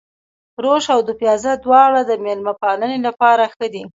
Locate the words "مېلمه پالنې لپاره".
2.25-3.43